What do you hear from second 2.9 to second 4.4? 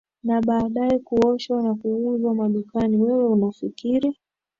wewe unafikiri